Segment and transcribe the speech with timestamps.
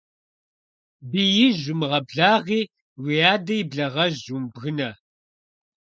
[1.09, 2.61] Биижь умыгъэблагъи,
[3.03, 4.89] уи адэ и благъэжь умыбгынэ.